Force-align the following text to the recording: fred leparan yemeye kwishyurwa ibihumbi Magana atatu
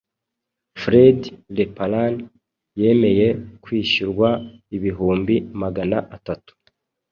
fred 0.81 1.19
leparan 1.55 2.15
yemeye 2.81 3.27
kwishyurwa 3.63 4.29
ibihumbi 4.75 5.35
Magana 5.61 5.97
atatu 6.15 6.51